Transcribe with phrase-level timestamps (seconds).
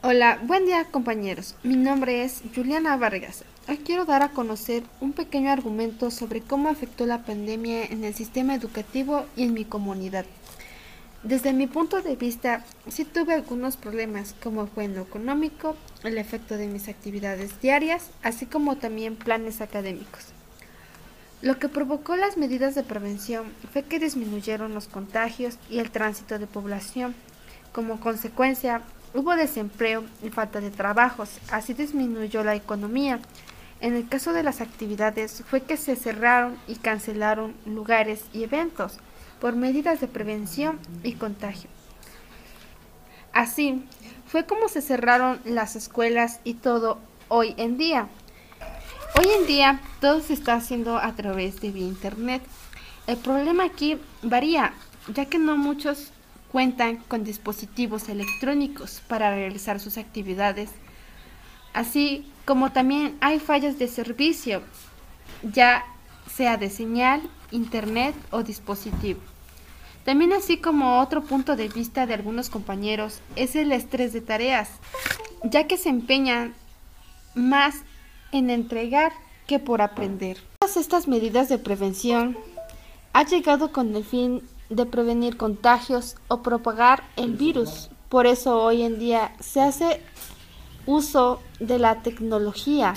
[0.00, 1.56] Hola, buen día compañeros.
[1.64, 3.42] Mi nombre es Juliana Vargas.
[3.66, 8.14] Hoy quiero dar a conocer un pequeño argumento sobre cómo afectó la pandemia en el
[8.14, 10.24] sistema educativo y en mi comunidad.
[11.24, 15.74] Desde mi punto de vista, sí tuve algunos problemas, como fue en lo económico,
[16.04, 20.26] el efecto de mis actividades diarias, así como también planes académicos.
[21.42, 26.38] Lo que provocó las medidas de prevención fue que disminuyeron los contagios y el tránsito
[26.38, 27.16] de población.
[27.72, 28.82] Como consecuencia,
[29.18, 33.18] Hubo desempleo y falta de trabajos, así disminuyó la economía.
[33.80, 38.98] En el caso de las actividades fue que se cerraron y cancelaron lugares y eventos
[39.40, 41.68] por medidas de prevención y contagio.
[43.32, 43.84] Así
[44.28, 48.06] fue como se cerraron las escuelas y todo hoy en día.
[49.18, 52.40] Hoy en día todo se está haciendo a través de internet.
[53.08, 54.74] El problema aquí varía,
[55.12, 56.12] ya que no muchos
[56.52, 60.70] cuentan con dispositivos electrónicos para realizar sus actividades,
[61.74, 64.62] así como también hay fallas de servicio,
[65.42, 65.84] ya
[66.34, 69.20] sea de señal, internet o dispositivo.
[70.04, 74.70] También así como otro punto de vista de algunos compañeros es el estrés de tareas,
[75.44, 76.54] ya que se empeñan
[77.34, 77.82] más
[78.32, 79.12] en entregar
[79.46, 80.38] que por aprender.
[80.60, 82.38] Todas estas medidas de prevención
[83.12, 87.90] ha llegado con el fin de prevenir contagios o propagar el virus.
[88.08, 90.02] Por eso hoy en día se hace
[90.86, 92.94] uso de la tecnología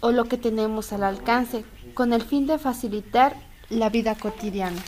[0.00, 3.36] o lo que tenemos al alcance con el fin de facilitar
[3.70, 4.80] la vida cotidiana.